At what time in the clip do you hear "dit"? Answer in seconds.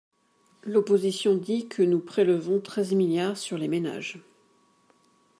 1.37-1.67